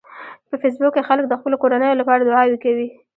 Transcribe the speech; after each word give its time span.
په 0.49 0.55
فېسبوک 0.61 0.93
کې 0.95 1.07
خلک 1.09 1.25
د 1.27 1.33
خپلو 1.39 1.55
کورنیو 1.63 1.99
لپاره 2.01 2.21
دعاوې 2.23 2.57
کوي 2.63 2.87